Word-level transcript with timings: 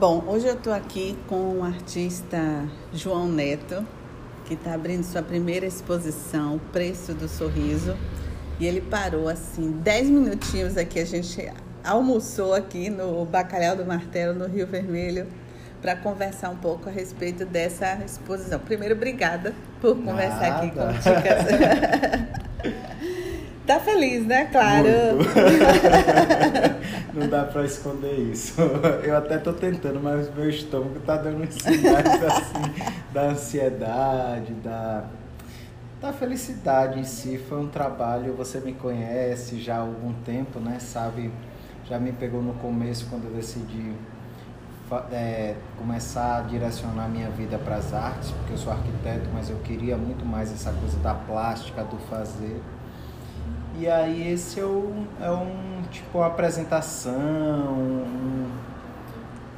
Bom, 0.00 0.24
hoje 0.28 0.46
eu 0.46 0.54
estou 0.54 0.72
aqui 0.72 1.14
com 1.28 1.58
o 1.58 1.62
artista 1.62 2.38
João 2.90 3.28
Neto, 3.28 3.86
que 4.46 4.54
está 4.54 4.72
abrindo 4.72 5.04
sua 5.04 5.20
primeira 5.20 5.66
exposição, 5.66 6.54
O 6.54 6.58
Preço 6.58 7.12
do 7.12 7.28
Sorriso. 7.28 7.94
E 8.58 8.66
ele 8.66 8.80
parou 8.80 9.28
assim, 9.28 9.70
10 9.70 10.08
minutinhos 10.08 10.78
aqui, 10.78 11.00
a 11.00 11.04
gente 11.04 11.52
almoçou 11.84 12.54
aqui 12.54 12.88
no 12.88 13.26
Bacalhau 13.26 13.76
do 13.76 13.84
Martelo, 13.84 14.32
no 14.32 14.46
Rio 14.46 14.66
Vermelho, 14.66 15.26
para 15.82 15.94
conversar 15.94 16.48
um 16.48 16.56
pouco 16.56 16.88
a 16.88 16.92
respeito 16.92 17.44
dessa 17.44 17.98
exposição. 18.02 18.58
Primeiro, 18.58 18.94
obrigada 18.94 19.54
por 19.82 19.94
conversar 20.02 20.48
Nada. 20.48 20.62
aqui 20.62 20.70
com 20.70 20.80
Tá 23.66 23.78
feliz, 23.78 24.26
né? 24.26 24.46
Claro. 24.46 24.88
Não 27.12 27.28
dá 27.28 27.44
pra 27.44 27.64
esconder 27.64 28.18
isso. 28.18 28.60
Eu 29.02 29.16
até 29.16 29.38
tô 29.38 29.52
tentando, 29.52 30.00
mas 30.00 30.32
meu 30.34 30.48
estômago 30.48 31.00
tá 31.00 31.16
dando 31.16 31.50
sinais 31.50 32.22
assim, 32.22 32.92
da 33.12 33.22
ansiedade, 33.22 34.52
da, 34.54 35.04
da 36.00 36.12
felicidade 36.12 37.00
em 37.00 37.04
si. 37.04 37.38
Foi 37.38 37.58
um 37.58 37.68
trabalho, 37.68 38.34
você 38.34 38.60
me 38.60 38.72
conhece 38.72 39.60
já 39.60 39.76
há 39.76 39.80
algum 39.80 40.12
tempo, 40.24 40.60
né? 40.60 40.78
Sabe, 40.78 41.30
já 41.84 41.98
me 41.98 42.12
pegou 42.12 42.42
no 42.42 42.54
começo 42.54 43.06
quando 43.10 43.24
eu 43.24 43.32
decidi 43.32 43.92
é, 45.12 45.54
começar 45.78 46.38
a 46.38 46.40
direcionar 46.42 47.08
minha 47.08 47.30
vida 47.30 47.58
para 47.58 47.76
as 47.76 47.92
artes, 47.92 48.30
porque 48.30 48.54
eu 48.54 48.58
sou 48.58 48.72
arquiteto, 48.72 49.28
mas 49.32 49.50
eu 49.50 49.56
queria 49.58 49.96
muito 49.96 50.24
mais 50.24 50.52
essa 50.52 50.72
coisa 50.72 50.98
da 50.98 51.14
plástica, 51.14 51.84
do 51.84 51.96
fazer. 52.08 52.60
E 53.78 53.88
aí 53.88 54.32
esse 54.32 54.60
é 54.60 54.66
um, 54.66 55.06
é 55.20 55.30
um 55.30 55.79
tipo 55.90 56.18
uma 56.18 56.28
apresentação, 56.28 57.12
um, 57.18 58.48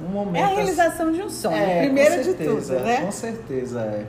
um 0.05 0.09
momento. 0.09 0.37
É 0.37 0.43
a 0.43 0.47
assim- 0.47 0.55
realização 0.57 1.13
de 1.13 1.23
um 1.23 1.31
sonho, 1.31 1.57
É, 1.57 1.81
primeiro 1.83 2.11
com 2.15 2.19
de 2.21 2.25
certeza, 2.25 2.75
tudo, 2.75 2.85
né? 2.87 3.01
Com 3.03 3.13
certeza, 3.13 3.81
é. 3.81 4.05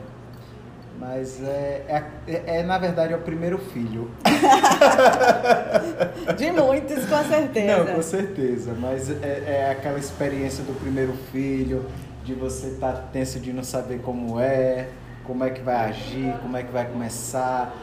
Mas 0.98 1.42
é, 1.42 1.82
é, 2.26 2.42
é, 2.58 2.62
na 2.62 2.78
verdade, 2.78 3.12
é 3.12 3.16
o 3.16 3.20
primeiro 3.20 3.58
filho. 3.58 4.10
De 6.36 6.50
muitos, 6.50 7.04
com 7.06 7.24
certeza. 7.24 7.84
Não, 7.84 7.94
com 7.94 8.02
certeza. 8.02 8.74
Mas 8.78 9.10
é, 9.10 9.42
é 9.46 9.70
aquela 9.70 9.98
experiência 9.98 10.62
do 10.64 10.72
primeiro 10.78 11.12
filho, 11.32 11.84
de 12.24 12.34
você 12.34 12.68
estar 12.68 12.92
tenso 13.12 13.38
de 13.40 13.52
não 13.52 13.62
saber 13.64 14.00
como 14.00 14.38
é, 14.40 14.88
como 15.24 15.44
é 15.44 15.50
que 15.50 15.60
vai 15.60 15.74
agir, 15.76 16.34
como 16.40 16.56
é 16.56 16.62
que 16.62 16.72
vai 16.72 16.86
começar, 16.86 17.74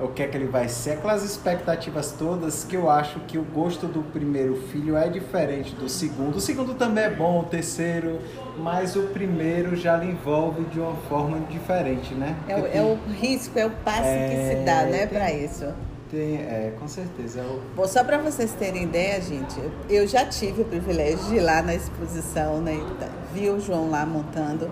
o 0.00 0.08
que 0.08 0.22
é 0.22 0.26
que 0.28 0.36
ele 0.36 0.46
vai 0.46 0.68
ser. 0.68 0.92
Aquelas 0.92 1.24
expectativas 1.24 2.12
todas 2.12 2.64
que 2.64 2.76
eu 2.76 2.90
acho 2.90 3.18
que 3.20 3.38
o 3.38 3.42
gosto 3.42 3.86
do 3.86 4.02
primeiro 4.02 4.54
filho 4.70 4.96
é 4.96 5.08
diferente 5.08 5.74
do 5.74 5.88
segundo. 5.88 6.36
O 6.36 6.40
segundo 6.40 6.74
também 6.74 7.04
é 7.04 7.10
bom, 7.10 7.40
o 7.40 7.44
terceiro, 7.44 8.18
mas 8.58 8.94
o 8.96 9.02
primeiro 9.04 9.74
já 9.76 9.96
lhe 9.96 10.06
envolve 10.10 10.64
de 10.64 10.78
uma 10.80 10.94
forma 11.08 11.40
diferente, 11.48 12.14
né? 12.14 12.36
É 12.48 12.56
o, 12.56 12.60
Porque 12.60 12.78
é 12.78 12.82
o 12.82 12.98
risco, 13.12 13.58
é 13.58 13.66
o 13.66 13.70
passo 13.70 14.02
que 14.02 14.48
se 14.50 14.64
dá, 14.64 14.82
É, 14.82 14.86
né, 14.90 14.98
tem- 15.06 15.08
para 15.08 15.32
isso. 15.32 15.66
tem, 16.10 16.36
é, 16.36 16.72
com 16.78 16.86
certeza. 16.86 17.40
É 17.40 17.42
o, 17.44 17.60
Bom, 17.74 17.86
só 17.86 18.04
para 18.04 18.18
vocês 18.18 18.52
terem 18.52 18.82
ideia, 18.84 19.20
gente, 19.20 19.58
eu 19.88 20.06
já 20.06 20.26
tive 20.26 20.62
o 20.62 20.64
privilégio 20.66 21.24
de 21.30 21.36
ir 21.36 21.40
lá 21.40 21.62
na 21.62 21.74
exposição, 21.74 22.60
né? 22.60 22.78
Vi 23.32 23.48
o 23.50 23.58
João 23.58 23.90
lá 23.90 24.04
montando. 24.04 24.70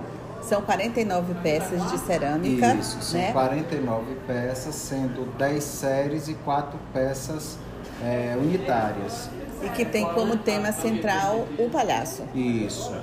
São 0.49 0.61
49 0.63 1.35
peças 1.43 1.91
de 1.91 1.99
cerâmica, 1.99 2.75
Isso, 2.75 3.01
são 3.03 3.21
né? 3.21 3.33
49 3.33 4.15
peças, 4.27 4.75
sendo 4.75 5.27
10 5.39 5.63
séries 5.65 6.29
e 6.29 6.35
4 6.35 6.79
peças 6.93 7.59
é, 8.03 8.37
unitárias. 8.39 9.31
E 9.63 9.69
que 9.71 9.85
tem 9.85 10.05
como 10.13 10.37
tema 10.37 10.71
central 10.73 11.47
o 11.59 11.71
palhaço. 11.71 12.25
Isso. 12.35 12.95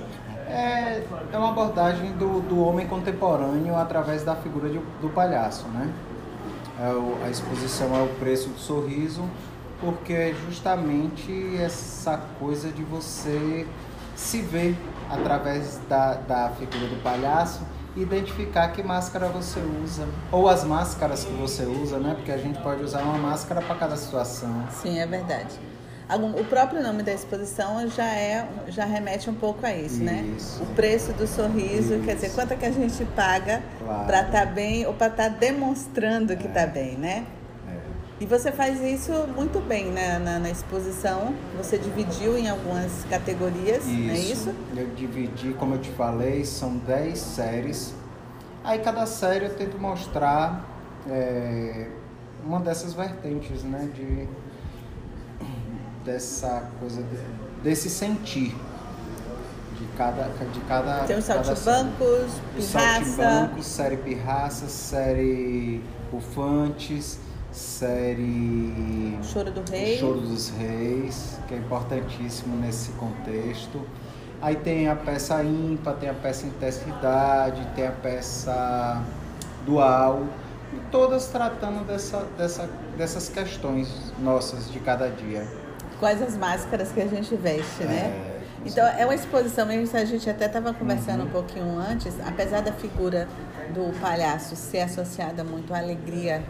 É, 0.46 1.02
é 1.32 1.38
uma 1.38 1.48
abordagem 1.50 2.12
do, 2.12 2.40
do 2.42 2.60
homem 2.64 2.86
contemporâneo 2.86 3.74
através 3.76 4.22
da 4.22 4.36
figura 4.36 4.68
de- 4.68 4.80
do 5.00 5.08
palhaço, 5.08 5.66
né? 5.68 5.88
É 6.80 6.90
o- 6.92 7.16
a 7.24 7.30
exposição 7.30 7.96
é 7.96 8.02
o 8.02 8.08
preço 8.20 8.50
do 8.50 8.58
sorriso, 8.58 9.24
porque 9.80 10.12
é 10.12 10.34
justamente 10.46 11.56
essa 11.56 12.20
coisa 12.38 12.68
de 12.70 12.82
você 12.84 13.66
se 14.14 14.40
ver 14.42 14.76
através 15.12 15.80
da, 15.88 16.14
da 16.14 16.50
figura 16.50 16.86
do 16.86 17.02
palhaço 17.02 17.60
identificar 17.94 18.68
que 18.68 18.82
máscara 18.82 19.28
você 19.28 19.60
usa. 19.84 20.06
Ou 20.30 20.48
as 20.48 20.64
máscaras 20.64 21.24
que 21.24 21.32
você 21.32 21.64
usa, 21.64 21.98
né? 21.98 22.14
Porque 22.14 22.32
a 22.32 22.38
gente 22.38 22.58
pode 22.60 22.82
usar 22.82 23.02
uma 23.02 23.18
máscara 23.18 23.60
para 23.60 23.74
cada 23.74 23.96
situação. 23.96 24.66
Sim, 24.70 24.98
é 24.98 25.06
verdade. 25.06 25.60
O 26.38 26.44
próprio 26.44 26.82
nome 26.82 27.02
da 27.02 27.12
exposição 27.12 27.88
já 27.88 28.04
é, 28.04 28.46
já 28.68 28.84
remete 28.84 29.30
um 29.30 29.34
pouco 29.34 29.64
a 29.64 29.74
isso, 29.74 30.02
né? 30.02 30.22
Isso. 30.36 30.62
O 30.62 30.66
preço 30.74 31.12
do 31.12 31.26
sorriso, 31.26 32.00
quer 32.00 32.14
dizer, 32.16 32.26
Isso. 32.26 32.34
quanto 32.34 32.52
é 32.52 32.56
que 32.56 32.66
a 32.66 32.70
gente 32.70 33.02
paga 33.16 33.62
Claro. 33.78 34.04
para 34.04 34.22
estar 34.22 34.46
bem 34.46 34.86
ou 34.86 34.92
para 34.92 35.06
estar 35.06 35.28
demonstrando 35.28 36.36
que 36.36 36.46
está 36.46 36.66
bem, 36.66 36.96
né? 36.98 37.24
E 38.22 38.24
você 38.24 38.52
faz 38.52 38.80
isso 38.80 39.10
muito 39.34 39.58
bem 39.58 39.86
né? 39.90 40.16
na, 40.16 40.38
na 40.38 40.48
exposição. 40.48 41.34
Você 41.56 41.76
dividiu 41.76 42.38
em 42.38 42.48
algumas 42.48 43.04
categorias, 43.10 43.84
não 43.84 44.10
é 44.10 44.16
isso? 44.16 44.54
Eu 44.76 44.86
dividi, 44.94 45.52
como 45.54 45.74
eu 45.74 45.80
te 45.80 45.90
falei, 45.90 46.44
são 46.44 46.76
10 46.76 47.18
séries. 47.18 47.92
Aí 48.62 48.78
cada 48.78 49.06
série 49.06 49.46
eu 49.46 49.54
tento 49.56 49.76
mostrar 49.76 50.64
é, 51.10 51.88
uma 52.44 52.60
dessas 52.60 52.94
vertentes, 52.94 53.64
né? 53.64 53.90
De, 53.92 54.28
dessa 56.04 56.70
coisa, 56.78 57.02
de- 57.02 57.60
desse 57.64 57.90
sentir 57.90 58.54
de 59.80 59.84
cada. 59.98 60.28
De 60.52 60.60
cada 60.68 61.00
Tem 61.06 61.18
os 61.18 61.24
saltimbancos, 61.24 62.30
pirraça. 62.54 62.78
Saltimbancos, 62.78 63.66
série 63.66 63.96
Pirraça, 63.96 64.68
série 64.68 65.82
Bufantes, 66.12 67.18
série. 67.52 69.18
Choro 69.22 69.50
do 69.50 69.62
Rei. 69.70 69.98
Choro 69.98 70.20
dos 70.20 70.50
Reis, 70.50 71.38
que 71.46 71.54
é 71.54 71.58
importantíssimo 71.58 72.56
nesse 72.56 72.90
contexto. 72.92 73.80
Aí 74.40 74.56
tem 74.56 74.88
a 74.88 74.96
peça 74.96 75.42
ímpar, 75.44 75.94
tem 75.94 76.08
a 76.08 76.14
peça 76.14 76.46
intensidade, 76.46 77.64
tem 77.76 77.86
a 77.86 77.92
peça 77.92 79.00
dual, 79.64 80.24
e 80.72 80.80
todas 80.90 81.28
tratando 81.28 81.86
dessa, 81.86 82.26
dessa, 82.36 82.68
dessas 82.96 83.28
questões 83.28 83.88
nossas 84.18 84.70
de 84.72 84.80
cada 84.80 85.08
dia. 85.08 85.46
Quais 86.00 86.20
as 86.20 86.36
máscaras 86.36 86.90
que 86.90 87.00
a 87.00 87.06
gente 87.06 87.36
veste, 87.36 87.84
né? 87.84 88.06
É, 88.06 88.40
com 88.62 88.68
Então, 88.68 88.84
é 88.84 89.04
uma 89.04 89.14
exposição 89.14 89.64
mesmo, 89.64 89.96
a 89.96 90.04
gente 90.04 90.28
até 90.28 90.46
estava 90.46 90.74
conversando 90.74 91.20
Uhum. 91.20 91.26
um 91.28 91.30
pouquinho 91.30 91.78
antes, 91.78 92.14
apesar 92.26 92.62
da 92.62 92.72
figura 92.72 93.28
do 93.72 93.96
palhaço 94.00 94.56
ser 94.56 94.80
associada 94.80 95.44
muito 95.44 95.72
à 95.72 95.78
alegria 95.78 96.42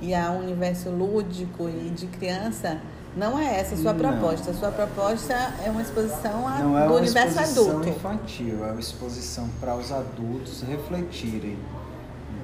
e 0.00 0.14
a 0.14 0.30
um 0.30 0.40
universo 0.40 0.88
lúdico 0.90 1.68
e 1.68 1.90
de 1.90 2.06
criança, 2.06 2.78
não 3.16 3.38
é 3.38 3.58
essa 3.58 3.74
a 3.74 3.78
sua 3.78 3.92
proposta. 3.94 4.50
A 4.50 4.54
sua 4.54 4.70
proposta 4.70 5.34
é 5.64 5.68
uma 5.70 5.82
exposição 5.82 6.46
a- 6.46 6.58
Não 6.58 6.78
é 6.78 6.82
do 6.86 6.92
uma 6.92 7.00
universo 7.00 7.40
exposição 7.40 7.70
adulto. 7.70 7.88
infantil, 7.88 8.64
é 8.64 8.70
uma 8.70 8.80
exposição 8.80 9.48
para 9.60 9.74
os 9.74 9.90
adultos 9.92 10.62
refletirem, 10.62 11.58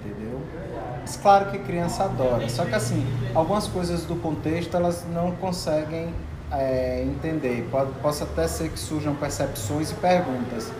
entendeu? 0.00 0.41
Mas 1.00 1.17
claro 1.17 1.50
que 1.50 1.59
criança 1.61 2.05
adora, 2.05 2.49
só 2.49 2.65
que 2.65 2.75
assim, 2.75 3.06
algumas 3.34 3.67
coisas 3.69 4.03
do 4.05 4.17
contexto 4.17 4.77
elas 4.77 5.05
não 5.12 5.33
conseguem 5.33 6.12
é, 6.50 7.03
entender. 7.05 7.69
Pode, 7.71 7.91
possa 8.03 8.25
até 8.25 8.47
ser 8.49 8.71
que 8.71 8.78
surjam 8.78 9.15
percepções 9.15 9.91
e 9.91 9.94
perguntas, 9.94 10.71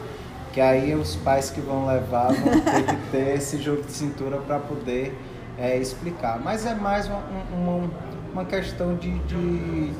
que 0.53 0.61
aí 0.61 0.95
os 0.95 1.15
pais 1.17 1.51
que 1.51 1.61
vão 1.61 1.87
levar 1.87 2.33
vão 2.33 2.61
ter 2.61 2.85
que 2.87 2.97
ter 3.13 3.37
esse 3.37 3.59
jogo 3.63 3.83
de 3.83 3.93
cintura 3.93 4.39
para 4.39 4.59
poder 4.59 5.17
é, 5.59 5.77
explicar. 5.77 6.39
Mas 6.39 6.67
é 6.67 6.75
mais 6.75 7.07
uma, 7.07 7.23
uma, 7.53 7.91
uma 8.33 8.45
questão 8.45 8.95
de, 8.97 9.19
de 9.21 9.93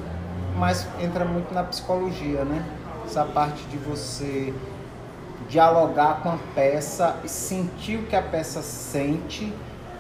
mas 0.57 0.87
entra 1.01 1.25
muito 1.25 1.53
na 1.53 1.63
psicologia, 1.65 2.45
né? 2.45 2.65
Essa 3.05 3.25
parte 3.25 3.63
de 3.65 3.77
você 3.77 4.53
dialogar 5.49 6.23
com 6.23 6.31
a 6.31 6.39
peça 6.55 7.17
e 7.23 7.29
sentir 7.29 7.99
o 7.99 8.03
que 8.05 8.17
a 8.17 8.23
peça 8.23 8.63
sente 8.63 9.53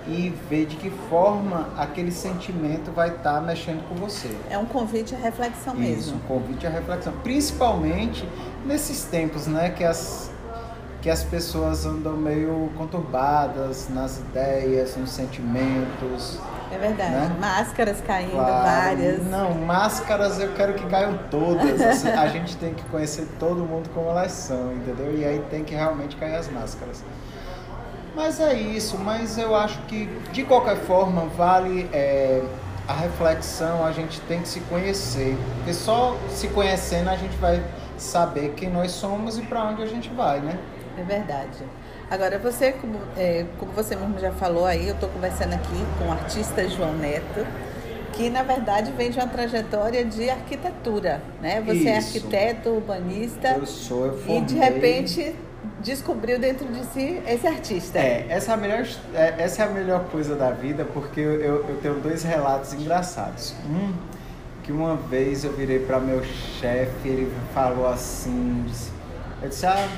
e 0.08 0.32
ver 0.48 0.66
de 0.66 0.76
que 0.76 0.90
forma 1.10 1.68
aquele 1.76 2.12
sentimento 2.12 2.92
vai 2.92 3.10
estar 3.10 3.40
mexendo 3.40 3.86
com 3.88 3.94
você. 3.96 4.30
É 4.48 4.56
um 4.56 4.64
convite 4.64 5.14
à 5.14 5.18
reflexão 5.18 5.74
Isso, 5.74 5.82
mesmo. 5.82 6.16
um 6.16 6.20
convite 6.20 6.66
à 6.66 6.70
reflexão. 6.70 7.12
Principalmente 7.22 8.28
nesses 8.64 9.04
tempos, 9.04 9.46
né, 9.46 9.70
que 9.70 9.84
as, 9.84 10.30
que 11.06 11.10
as 11.10 11.22
pessoas 11.22 11.86
andam 11.86 12.14
meio 12.16 12.68
conturbadas 12.76 13.88
nas 13.88 14.18
ideias, 14.18 14.96
nos 14.96 15.10
sentimentos. 15.10 16.40
É 16.72 16.78
verdade. 16.78 17.12
Né? 17.12 17.36
Máscaras 17.38 18.00
caindo, 18.00 18.32
Claro. 18.32 18.64
várias. 18.64 19.24
Não, 19.24 19.54
máscaras 19.54 20.40
eu 20.40 20.52
quero 20.54 20.74
que 20.74 20.84
caiam 20.88 21.16
todas. 21.30 21.80
Assim, 21.80 22.08
a 22.08 22.26
gente 22.26 22.56
tem 22.56 22.74
que 22.74 22.82
conhecer 22.86 23.28
todo 23.38 23.60
mundo 23.60 23.88
como 23.94 24.10
elas 24.10 24.32
são, 24.32 24.72
entendeu? 24.72 25.16
E 25.16 25.24
aí 25.24 25.38
tem 25.48 25.62
que 25.62 25.76
realmente 25.76 26.16
cair 26.16 26.34
as 26.34 26.48
máscaras. 26.48 27.04
Mas 28.16 28.40
é 28.40 28.54
isso, 28.54 28.98
mas 28.98 29.38
eu 29.38 29.54
acho 29.54 29.80
que 29.82 30.06
de 30.32 30.42
qualquer 30.42 30.76
forma 30.76 31.26
vale 31.36 31.88
é, 31.92 32.42
a 32.88 32.94
reflexão, 32.94 33.86
a 33.86 33.92
gente 33.92 34.20
tem 34.22 34.40
que 34.42 34.48
se 34.48 34.58
conhecer. 34.58 35.38
Porque 35.58 35.72
só 35.72 36.16
se 36.30 36.48
conhecendo 36.48 37.10
a 37.10 37.16
gente 37.16 37.36
vai 37.36 37.62
saber 37.96 38.54
quem 38.56 38.68
nós 38.68 38.90
somos 38.90 39.38
e 39.38 39.42
para 39.42 39.62
onde 39.66 39.82
a 39.82 39.86
gente 39.86 40.08
vai, 40.08 40.40
né? 40.40 40.58
É 40.98 41.02
verdade. 41.02 41.58
Agora, 42.10 42.38
você, 42.38 42.72
como, 42.72 42.98
é, 43.16 43.44
como 43.58 43.72
você 43.72 43.96
mesmo 43.96 44.18
já 44.18 44.32
falou 44.32 44.64
aí, 44.64 44.88
eu 44.88 44.94
estou 44.94 45.08
conversando 45.08 45.54
aqui 45.54 45.86
com 45.98 46.08
o 46.08 46.12
artista 46.12 46.68
João 46.68 46.94
Neto, 46.94 47.44
que 48.12 48.30
na 48.30 48.42
verdade 48.42 48.92
vem 48.92 49.10
de 49.10 49.18
uma 49.18 49.26
trajetória 49.26 50.04
de 50.04 50.30
arquitetura, 50.30 51.20
né? 51.42 51.60
Você 51.62 51.70
é 51.70 51.74
Isso. 51.74 51.88
é 51.88 51.96
arquiteto, 51.96 52.68
urbanista. 52.70 53.48
Eu 53.48 53.66
sou, 53.66 54.06
eu 54.06 54.18
formei... 54.18 54.38
E 54.38 54.40
de 54.42 54.54
repente 54.54 55.36
descobriu 55.80 56.38
dentro 56.38 56.66
de 56.68 56.84
si 56.86 57.20
esse 57.26 57.46
artista. 57.46 57.98
É, 57.98 58.26
essa 58.28 58.52
é 58.52 58.54
a 58.54 58.56
melhor, 58.56 58.86
é, 59.14 59.34
essa 59.38 59.62
é 59.62 59.66
a 59.66 59.70
melhor 59.70 60.04
coisa 60.10 60.34
da 60.34 60.50
vida, 60.50 60.84
porque 60.84 61.20
eu, 61.20 61.66
eu, 61.66 61.78
tenho 61.82 62.00
dois 62.00 62.22
relatos 62.22 62.72
engraçados. 62.72 63.54
Um, 63.68 63.92
que 64.62 64.72
uma 64.72 64.96
vez 64.96 65.44
eu 65.44 65.52
virei 65.52 65.78
para 65.78 66.00
meu 66.00 66.24
chefe, 66.24 67.08
ele 67.08 67.32
falou 67.54 67.86
assim, 67.86 68.64
disse, 68.66 68.90
eu 69.42 69.48
disse, 69.48 69.66
ah, 69.66 69.88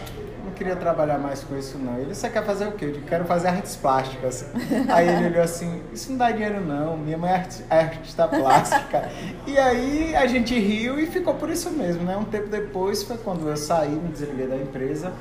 queria 0.58 0.74
trabalhar 0.74 1.18
mais 1.18 1.44
com 1.44 1.56
isso 1.56 1.78
não. 1.78 1.96
Ele 1.98 2.12
você 2.12 2.28
quer 2.28 2.44
fazer 2.44 2.66
o 2.66 2.72
quê? 2.72 2.86
Eu 2.86 2.92
disse, 2.92 3.04
quero 3.04 3.24
fazer 3.24 3.48
artes 3.48 3.76
plásticas. 3.76 4.44
aí 4.90 5.08
ele 5.08 5.26
olhou 5.26 5.42
assim, 5.42 5.80
isso 5.92 6.10
não 6.10 6.18
dá 6.18 6.32
dinheiro 6.32 6.60
não, 6.60 6.96
minha 6.96 7.16
mãe 7.16 7.30
é 7.30 7.46
é 7.70 7.80
artista 7.80 8.26
plástica. 8.26 9.08
e 9.46 9.56
aí 9.56 10.16
a 10.16 10.26
gente 10.26 10.58
riu 10.58 10.98
e 10.98 11.06
ficou 11.06 11.34
por 11.34 11.48
isso 11.48 11.70
mesmo, 11.70 12.02
né? 12.02 12.16
Um 12.16 12.24
tempo 12.24 12.48
depois 12.48 13.04
foi 13.04 13.16
quando 13.16 13.48
eu 13.48 13.56
saí, 13.56 13.90
me 13.90 14.08
desliguei 14.08 14.48
da 14.48 14.56
empresa, 14.56 15.12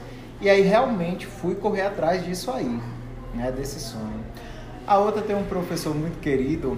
e 0.42 0.50
aí 0.50 0.62
realmente 0.62 1.28
fui 1.28 1.54
correr 1.54 1.84
atrás 1.84 2.26
disso 2.26 2.52
aí, 2.52 2.82
né? 3.36 3.52
Desse 3.52 3.80
sonho. 3.80 4.26
A 4.88 4.98
outra 4.98 5.22
tem 5.22 5.36
um 5.36 5.44
professor 5.44 5.94
muito 5.94 6.20
querido, 6.20 6.78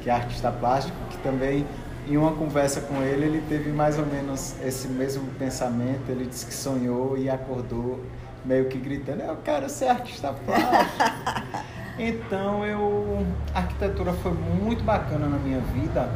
que 0.00 0.08
é 0.08 0.12
artista 0.12 0.50
plástico, 0.50 0.96
que 1.10 1.18
também 1.18 1.66
em 2.08 2.16
uma 2.16 2.32
conversa 2.32 2.80
com 2.80 3.02
ele, 3.02 3.26
ele 3.26 3.44
teve 3.48 3.70
mais 3.70 3.98
ou 3.98 4.06
menos 4.06 4.54
esse 4.62 4.88
mesmo 4.88 5.28
pensamento. 5.38 6.08
Ele 6.08 6.24
disse 6.24 6.46
que 6.46 6.54
sonhou 6.54 7.18
e 7.18 7.28
acordou 7.28 8.02
meio 8.44 8.66
que 8.66 8.78
gritando: 8.78 9.22
Eu 9.22 9.36
quero 9.36 9.68
ser 9.68 9.88
artista 9.88 10.32
plástico. 10.32 11.64
então, 11.98 12.64
eu. 12.64 13.26
A 13.54 13.58
arquitetura 13.58 14.12
foi 14.14 14.32
muito 14.32 14.82
bacana 14.82 15.26
na 15.26 15.38
minha 15.38 15.60
vida. 15.60 16.08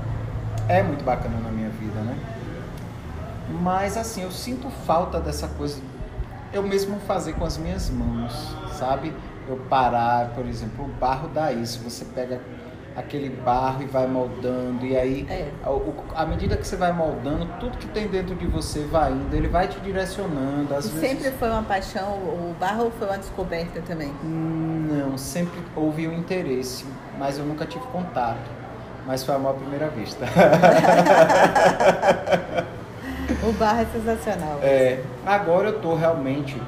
É 0.68 0.82
muito 0.82 1.04
bacana 1.04 1.38
na 1.40 1.50
minha 1.50 1.68
vida, 1.70 2.00
né? 2.00 2.16
Mas, 3.60 3.96
assim, 3.96 4.22
eu 4.22 4.30
sinto 4.30 4.70
falta 4.86 5.20
dessa 5.20 5.46
coisa. 5.46 5.80
Eu 6.52 6.62
mesmo 6.62 6.98
fazer 7.00 7.34
com 7.34 7.44
as 7.44 7.58
minhas 7.58 7.90
mãos, 7.90 8.56
sabe? 8.78 9.12
Eu 9.48 9.56
parar, 9.68 10.30
por 10.30 10.46
exemplo, 10.46 10.86
o 10.86 10.88
barro 10.88 11.28
dá 11.28 11.52
isso. 11.52 11.80
Você 11.80 12.04
pega 12.04 12.40
aquele 12.96 13.28
barro 13.30 13.82
e 13.82 13.86
vai 13.86 14.06
moldando 14.06 14.84
e 14.84 14.96
aí 14.96 15.26
É. 15.30 15.48
à 16.14 16.26
medida 16.26 16.56
que 16.56 16.66
você 16.66 16.76
vai 16.76 16.92
moldando 16.92 17.46
tudo 17.58 17.78
que 17.78 17.86
tem 17.88 18.06
dentro 18.06 18.34
de 18.34 18.46
você 18.46 18.80
vai 18.84 19.12
indo 19.12 19.34
ele 19.34 19.48
vai 19.48 19.66
te 19.68 19.78
direcionando 19.80 20.74
às 20.74 20.86
E 20.86 20.88
vezes 20.90 21.08
sempre 21.18 21.30
foi 21.38 21.48
uma 21.50 21.62
paixão, 21.62 22.08
o 22.12 22.54
barro 22.60 22.92
foi 22.98 23.08
uma 23.08 23.18
descoberta 23.18 23.80
também. 23.80 24.12
não 24.22 25.16
sempre 25.16 25.58
houve 25.74 26.06
um 26.06 26.12
interesse 26.12 26.84
mas 27.18 27.38
eu 27.38 27.44
nunca 27.44 27.64
tive 27.64 27.84
contato 27.86 28.50
mas 29.06 29.24
foi 29.24 29.34
amor 29.34 29.50
à 29.52 29.54
primeira 29.54 29.88
vista 29.88 30.24
O 33.44 33.52
barro 33.54 33.80
é 33.80 33.86
sensacional. 33.86 34.58
É, 34.62 35.00
agora 35.26 35.68
eu 35.68 35.80
tô 35.80 35.94
realmente. 35.94 36.60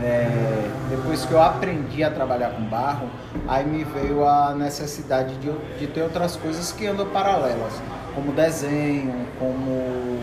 É, 0.00 0.70
depois 0.90 1.24
que 1.24 1.32
eu 1.32 1.42
aprendi 1.42 2.04
a 2.04 2.10
trabalhar 2.10 2.50
com 2.50 2.62
barro, 2.62 3.08
aí 3.46 3.66
me 3.66 3.84
veio 3.84 4.26
a 4.26 4.54
necessidade 4.54 5.34
de, 5.36 5.50
de 5.78 5.86
ter 5.86 6.02
outras 6.02 6.36
coisas 6.36 6.72
que 6.72 6.86
andam 6.86 7.06
paralelas, 7.06 7.72
como 8.14 8.32
desenho, 8.32 9.26
como 9.38 10.18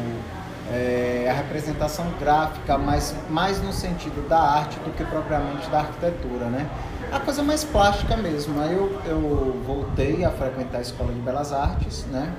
é, 0.72 1.28
a 1.30 1.34
representação 1.34 2.06
gráfica, 2.20 2.78
mas 2.78 3.16
mais 3.30 3.62
no 3.62 3.72
sentido 3.72 4.28
da 4.28 4.40
arte 4.40 4.80
do 4.80 4.92
que 4.96 5.04
propriamente 5.04 5.70
da 5.70 5.80
arquitetura, 5.80 6.46
né? 6.46 6.68
A 7.12 7.20
coisa 7.20 7.44
mais 7.44 7.64
plástica 7.64 8.18
mesmo. 8.18 8.60
Aí 8.62 8.74
eu, 8.74 9.00
eu 9.06 9.62
voltei 9.66 10.26
a 10.26 10.32
frequentar 10.32 10.80
a 10.80 10.82
Escola 10.82 11.14
de 11.14 11.20
Belas 11.20 11.54
Artes, 11.54 12.06
né? 12.06 12.34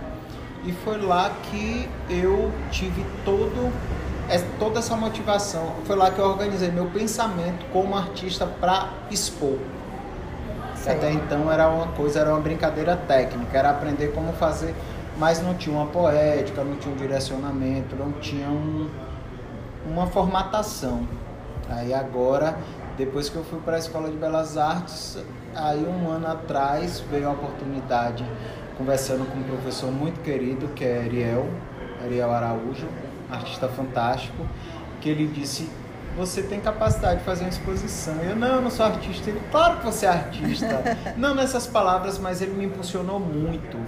E 0.64 0.72
foi 0.72 1.00
lá 1.00 1.30
que 1.44 1.88
eu 2.10 2.50
tive 2.72 3.04
todo, 3.24 3.72
é, 4.28 4.38
toda 4.58 4.78
essa 4.80 4.96
motivação. 4.96 5.72
Foi 5.84 5.96
lá 5.96 6.10
que 6.10 6.18
eu 6.18 6.24
organizei 6.24 6.70
meu 6.70 6.86
pensamento 6.86 7.64
como 7.72 7.96
artista 7.96 8.46
para 8.46 8.90
expor. 9.10 9.58
Sei. 10.76 10.94
Até 10.94 11.12
então 11.12 11.50
era 11.50 11.68
uma 11.68 11.88
coisa, 11.88 12.20
era 12.20 12.30
uma 12.30 12.40
brincadeira 12.40 12.96
técnica, 12.96 13.58
era 13.58 13.70
aprender 13.70 14.12
como 14.12 14.32
fazer, 14.32 14.74
mas 15.18 15.42
não 15.42 15.54
tinha 15.54 15.76
uma 15.76 15.86
poética, 15.86 16.62
não 16.62 16.76
tinha 16.76 16.94
um 16.94 16.96
direcionamento, 16.96 17.96
não 17.96 18.12
tinha 18.12 18.48
um, 18.48 18.88
uma 19.86 20.06
formatação. 20.06 21.06
Aí 21.68 21.92
agora, 21.92 22.56
depois 22.96 23.28
que 23.28 23.36
eu 23.36 23.44
fui 23.44 23.58
para 23.60 23.76
a 23.76 23.78
Escola 23.78 24.08
de 24.08 24.16
Belas 24.16 24.56
Artes, 24.56 25.18
aí 25.54 25.84
um 25.84 26.08
ano 26.10 26.28
atrás 26.28 27.00
veio 27.10 27.28
a 27.28 27.32
oportunidade, 27.32 28.24
conversando 28.78 29.26
com 29.30 29.38
um 29.38 29.42
professor 29.42 29.90
muito 29.90 30.20
querido, 30.22 30.68
que 30.68 30.84
é 30.84 30.98
Ariel, 30.98 31.48
Ariel 32.04 32.30
Araújo, 32.30 32.86
artista 33.30 33.68
fantástico, 33.68 34.46
que 35.00 35.08
ele 35.08 35.26
disse, 35.26 35.68
você 36.16 36.42
tem 36.42 36.60
capacidade 36.60 37.18
de 37.18 37.24
fazer 37.24 37.44
uma 37.44 37.50
exposição. 37.50 38.14
Eu, 38.22 38.34
não, 38.34 38.56
eu 38.56 38.62
não 38.62 38.70
sou 38.70 38.86
artista. 38.86 39.28
Ele, 39.28 39.40
claro 39.50 39.78
que 39.78 39.84
você 39.84 40.06
é 40.06 40.08
artista. 40.08 40.82
não 41.16 41.34
nessas 41.34 41.66
palavras, 41.66 42.18
mas 42.18 42.40
ele 42.40 42.52
me 42.52 42.64
impulsionou 42.64 43.20
muito. 43.20 43.78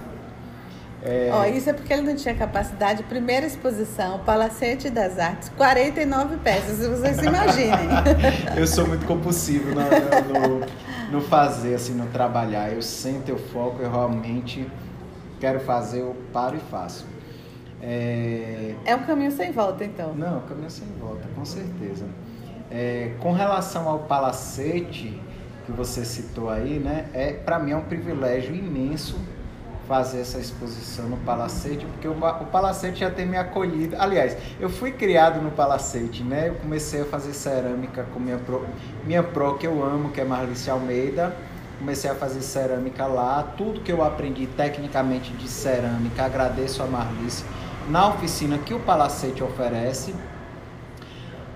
É, 1.01 1.29
Ó, 1.31 1.45
isso 1.45 1.69
é 1.69 1.73
porque 1.73 1.93
ele 1.93 2.01
não 2.01 2.15
tinha 2.15 2.35
capacidade. 2.35 3.03
Primeira 3.03 3.45
exposição, 3.45 4.19
Palacete 4.19 4.89
das 4.89 5.17
Artes, 5.17 5.49
49 5.55 6.37
peças, 6.37 6.85
vocês 6.85 7.17
se 7.17 7.25
imaginem. 7.25 7.87
eu 8.55 8.67
sou 8.67 8.85
muito 8.85 9.05
compulsivo 9.05 9.73
no, 9.73 9.81
no, 9.81 10.65
no 11.11 11.21
fazer, 11.21 11.75
assim, 11.75 11.93
no 11.93 12.05
trabalhar. 12.07 12.71
Eu 12.71 12.81
sento, 12.81 13.29
eu 13.29 13.37
foco, 13.37 13.81
eu 13.81 13.89
realmente 13.89 14.69
quero 15.39 15.61
fazer, 15.61 16.01
eu 16.01 16.15
paro 16.33 16.57
e 16.57 16.71
faço. 16.71 17.05
É, 17.81 18.75
É 18.85 18.95
um 18.95 19.03
caminho 19.03 19.31
sem 19.31 19.51
volta, 19.51 19.83
então. 19.83 20.13
Não, 20.13 20.41
caminho 20.41 20.69
sem 20.69 20.87
volta, 20.99 21.27
com 21.35 21.45
certeza. 21.45 22.05
É, 22.71 23.13
com 23.19 23.31
relação 23.31 23.87
ao 23.87 23.99
palacete 23.99 25.19
que 25.65 25.71
você 25.71 26.03
citou 26.05 26.49
aí, 26.49 26.79
né? 26.79 27.07
É, 27.13 27.33
para 27.33 27.59
mim 27.59 27.71
é 27.71 27.77
um 27.77 27.83
privilégio 27.83 28.55
imenso 28.55 29.17
fazer 29.87 30.21
essa 30.21 30.37
exposição 30.37 31.09
no 31.09 31.17
palacete, 31.17 31.83
porque 31.83 32.07
o, 32.07 32.11
o 32.11 32.45
palacete 32.45 32.99
já 32.99 33.09
tem 33.09 33.25
me 33.25 33.37
acolhido. 33.37 33.95
Aliás, 33.97 34.37
eu 34.59 34.69
fui 34.69 34.91
criado 34.91 35.41
no 35.41 35.49
palacete, 35.49 36.21
né? 36.21 36.49
Eu 36.49 36.55
comecei 36.55 37.01
a 37.01 37.05
fazer 37.05 37.33
cerâmica 37.33 38.05
com 38.13 38.19
minha 38.19 38.37
pro, 38.37 38.67
minha 39.03 39.23
pro 39.23 39.57
que 39.57 39.65
eu 39.65 39.83
amo, 39.83 40.11
que 40.11 40.21
é 40.21 40.23
Marlice 40.23 40.69
Almeida. 40.69 41.35
Comecei 41.79 42.11
a 42.11 42.13
fazer 42.13 42.41
cerâmica 42.41 43.07
lá. 43.07 43.41
Tudo 43.57 43.79
que 43.81 43.91
eu 43.91 44.03
aprendi 44.03 44.45
tecnicamente 44.45 45.31
de 45.33 45.47
cerâmica, 45.47 46.23
agradeço 46.23 46.83
a 46.83 46.85
Marlice 46.85 47.43
na 47.89 48.07
oficina 48.07 48.57
que 48.57 48.73
o 48.73 48.79
palacete 48.79 49.43
oferece. 49.43 50.13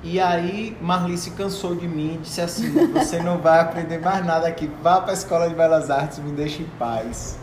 E 0.02 0.20
aí 0.20 0.76
Marlice 0.82 1.32
cansou 1.32 1.76
de 1.76 1.88
mim 1.88 2.16
e 2.16 2.18
disse 2.18 2.42
assim: 2.42 2.70
Você 2.92 3.22
não 3.22 3.38
vai 3.38 3.60
aprender 3.60 4.00
mais 4.00 4.26
nada 4.26 4.48
aqui, 4.48 4.70
vá 4.82 5.00
para 5.00 5.12
a 5.12 5.14
Escola 5.14 5.48
de 5.48 5.56
Belas 5.56 5.90
Artes, 5.90 6.20
me 6.20 6.32
deixe 6.32 6.64
em 6.64 6.70
paz. 6.78 7.38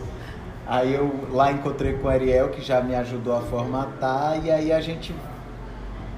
Aí 0.67 0.93
eu 0.93 1.11
lá 1.31 1.51
encontrei 1.51 1.93
com 1.93 2.07
o 2.07 2.09
Ariel, 2.09 2.49
que 2.49 2.61
já 2.61 2.81
me 2.81 2.93
ajudou 2.93 3.35
a 3.35 3.41
formatar, 3.41 4.45
e 4.45 4.51
aí 4.51 4.71
a 4.71 4.79
gente, 4.79 5.13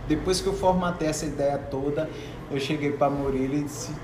depois 0.07 0.41
que 0.41 0.47
eu 0.47 0.53
formatei 0.53 1.07
essa 1.07 1.25
ideia 1.25 1.57
toda, 1.57 2.09
eu 2.51 2.59
cheguei 2.59 2.91
para 2.91 3.09
Murilo 3.09 3.55
e 3.55 3.63
disse: 3.63 3.95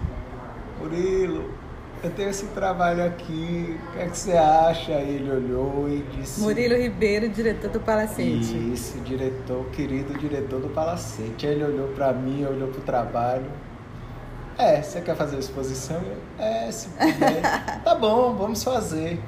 Murilo, 0.79 1.53
eu 2.03 2.09
tenho 2.11 2.29
esse 2.29 2.45
trabalho 2.47 3.05
aqui, 3.05 3.77
o 3.89 3.91
que 3.93 3.99
é 3.99 4.05
que 4.07 4.17
você 4.17 4.31
acha? 4.31 4.93
Aí 4.93 5.15
ele 5.15 5.31
olhou 5.31 5.89
e 5.89 6.01
disse: 6.15 6.39
Murilo 6.39 6.75
Ribeiro, 6.75 7.27
diretor 7.29 7.69
do 7.69 7.79
Palacete. 7.79 8.71
isso, 8.73 8.99
diretor, 8.99 9.65
querido 9.71 10.17
diretor 10.17 10.61
do 10.61 10.69
Palacete. 10.69 11.45
Ele 11.45 11.63
olhou 11.63 11.89
pra 11.89 12.13
mim, 12.13 12.45
olhou 12.45 12.69
pro 12.69 12.81
trabalho. 12.81 13.51
É, 14.57 14.81
você 14.81 15.01
quer 15.01 15.15
fazer 15.15 15.37
a 15.37 15.39
exposição? 15.39 16.01
É, 16.37 16.71
se 16.71 16.89
puder. 16.89 17.41
tá 17.83 17.95
bom, 17.95 18.35
vamos 18.35 18.63
fazer. 18.63 19.19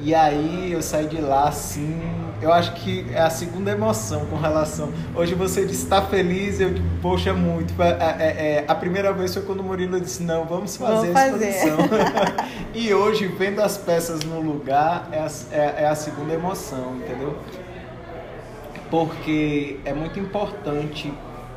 E 0.00 0.14
aí 0.14 0.72
eu 0.72 0.82
saí 0.82 1.06
de 1.06 1.20
lá 1.20 1.48
assim, 1.48 2.00
eu 2.40 2.52
acho 2.52 2.74
que 2.74 3.06
é 3.12 3.20
a 3.20 3.30
segunda 3.30 3.70
emoção 3.70 4.26
com 4.26 4.36
relação. 4.36 4.92
Hoje 5.14 5.34
você 5.34 5.64
disse 5.64 5.84
está 5.84 6.02
feliz, 6.02 6.60
eu 6.60 6.74
digo, 6.74 6.86
poxa, 7.00 7.32
muito. 7.32 7.74
É, 7.82 7.88
é, 7.88 8.24
é, 8.26 8.64
a 8.68 8.74
primeira 8.74 9.12
vez 9.12 9.32
foi 9.32 9.42
quando 9.42 9.60
o 9.60 9.64
Murilo 9.64 10.00
disse, 10.00 10.22
não, 10.22 10.44
vamos 10.44 10.76
fazer 10.76 11.12
Vamos 11.12 11.16
a 11.16 11.26
exposição. 11.26 11.78
e 12.74 12.92
hoje, 12.92 13.26
vendo 13.26 13.62
as 13.62 13.78
peças 13.78 14.22
no 14.22 14.40
lugar, 14.40 15.08
é 15.12 15.18
a, 15.18 15.28
é, 15.50 15.84
é 15.84 15.88
a 15.88 15.94
segunda 15.94 16.34
emoção, 16.34 16.96
entendeu? 16.96 17.38
Porque 18.90 19.80
é 19.84 19.92
muito 19.92 20.20
importante 20.20 21.12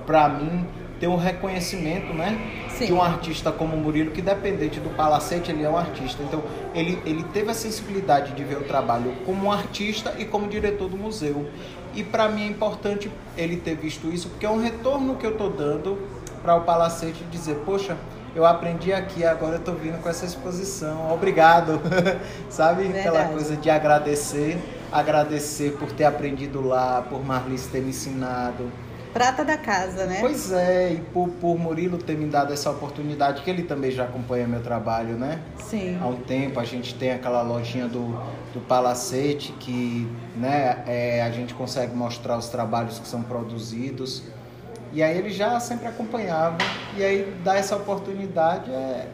para 0.06 0.30
mim 0.30 0.66
ter 1.00 1.08
um 1.08 1.16
reconhecimento, 1.16 2.14
né? 2.14 2.38
Sim. 2.70 2.88
De 2.88 2.94
um 2.94 3.02
artista 3.02 3.52
como 3.52 3.76
o 3.76 3.80
Murilo, 3.80 4.12
que 4.12 4.22
dependente 4.22 4.80
do 4.80 4.90
palacete, 4.90 5.52
ele 5.52 5.64
é 5.64 5.70
um 5.70 5.78
artista. 5.78 6.22
Então, 6.24 6.44
ele, 6.74 7.00
ele 7.06 7.24
teve 7.34 7.50
a 7.50 7.54
sensibilidade 7.54 8.34
de 8.34 8.44
ver 8.44 8.58
o 8.58 8.64
trabalho 8.64 9.14
como 9.26 9.48
um 9.48 9.52
artista 9.52 10.14
e 10.18 10.26
como 10.26 10.48
diretor 10.48 10.90
do 10.90 10.98
museu. 10.98 11.50
E 11.96 12.04
para 12.04 12.30
mim 12.30 12.44
é 12.44 12.48
importante 12.48 13.10
ele 13.36 13.58
ter 13.58 13.76
visto 13.76 14.08
isso, 14.10 14.30
porque 14.30 14.46
é 14.46 14.50
um 14.50 14.62
retorno 14.62 15.16
que 15.16 15.26
eu 15.26 15.32
estou 15.32 15.50
dando 15.50 15.98
para 16.42 16.56
o 16.56 16.62
palacete 16.62 17.24
dizer, 17.32 17.56
poxa, 17.66 17.98
eu 18.36 18.46
aprendi 18.46 18.94
aqui, 18.94 19.26
agora 19.26 19.56
eu 19.56 19.60
tô 19.60 19.74
vindo 19.74 20.02
com 20.02 20.08
essa 20.08 20.26
exposição. 20.26 21.12
Obrigado. 21.12 21.82
Sabe? 22.50 22.84
Verdade. 22.84 23.08
Aquela 23.08 23.26
coisa 23.30 23.56
de 23.56 23.70
agradecer, 23.70 24.58
agradecer 24.92 25.74
por 25.74 25.92
ter 25.92 26.06
aprendido 26.06 26.66
lá, 26.66 27.02
por 27.02 27.26
Marlice 27.26 27.70
ter 27.70 27.82
me 27.82 27.90
ensinado. 27.90 28.72
Prata 29.14 29.44
da 29.44 29.58
casa, 29.58 30.06
né? 30.06 30.18
Pois 30.20 30.52
é, 30.52 30.94
e 30.94 30.98
por, 30.98 31.30
por 31.30 31.58
Murilo 31.58 31.98
ter 31.98 32.16
me 32.16 32.28
dado 32.28 32.54
essa 32.54 32.70
oportunidade, 32.70 33.42
que 33.42 33.50
ele 33.50 33.64
também 33.64 33.90
já 33.90 34.04
acompanha 34.04 34.48
meu 34.48 34.62
trabalho, 34.62 35.16
né? 35.16 35.40
Sim. 35.58 35.98
Há 36.00 36.08
um 36.08 36.18
tempo 36.18 36.60
a 36.60 36.64
gente 36.64 36.94
tem 36.94 37.12
aquela 37.12 37.42
lojinha 37.42 37.88
do, 37.88 38.10
do 38.54 38.60
Palacete 38.68 39.52
que 39.54 40.08
né, 40.36 40.84
é, 40.86 41.24
a 41.24 41.32
gente 41.32 41.56
consegue 41.56 41.96
mostrar 41.96 42.38
os 42.38 42.50
trabalhos 42.50 43.00
que 43.00 43.08
são 43.08 43.24
produzidos. 43.24 44.24
E 44.94 45.02
aí 45.02 45.18
ele 45.18 45.32
já 45.32 45.60
sempre 45.60 45.88
acompanhava. 45.88 46.58
E 46.96 47.04
aí 47.04 47.34
dar 47.44 47.58
essa 47.58 47.76
oportunidade 47.76 48.72
é, 48.72 49.08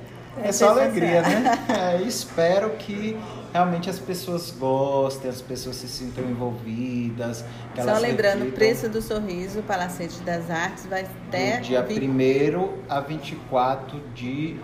é, 0.43 0.49
É 0.49 0.51
só 0.51 0.69
alegria, 0.69 1.21
né? 1.21 1.57
É, 1.69 2.01
espero 2.01 2.71
que 2.71 3.17
realmente 3.55 3.89
as 3.89 3.97
pessoas 3.97 4.51
gostem, 4.51 5.31
as 5.31 5.41
pessoas 5.41 5.77
se 5.77 5.87
sintam 5.87 6.25
envolvidas. 6.25 7.45
Só 7.81 7.97
lembrando, 7.99 8.49
o 8.49 8.51
preço 8.51 8.89
do 8.89 9.01
sorriso, 9.01 9.61
Palacete 9.61 10.19
das 10.23 10.51
Artes, 10.51 10.85
vai 10.87 11.05
até 11.27 11.59
do 11.59 11.63
dia 11.63 11.81
vi- 11.81 12.05
1 12.05 12.73
a 12.89 12.99
24 12.99 13.97
de 14.13 14.57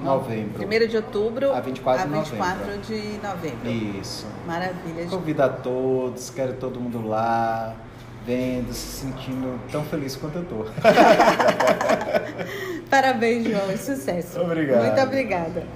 novembro. 0.00 0.66
1 0.66 0.86
de 0.88 0.96
outubro 0.96 1.52
A 1.52 1.60
24 1.60 2.08
de 2.08 2.14
a 2.14 2.18
24 2.22 2.58
novembro. 2.66 2.86
de 2.86 3.18
novembro. 3.22 3.68
Isso. 4.00 4.26
Maravilha. 4.46 5.02
gente. 5.02 5.10
Convido 5.10 5.42
a 5.42 5.48
todos, 5.50 6.30
quero 6.30 6.54
todo 6.54 6.80
mundo 6.80 7.06
lá, 7.06 7.74
vendo, 8.24 8.72
se 8.72 9.00
sentindo 9.02 9.60
tão 9.70 9.84
feliz 9.84 10.16
quanto 10.16 10.38
eu 10.38 10.44
tô. 10.46 10.64
Parabéns, 12.88 13.46
João, 13.46 13.70
e 13.70 13.76
sucesso. 13.76 14.40
Obrigado. 14.40 14.86
Muito 14.86 15.00
obrigada. 15.02 15.66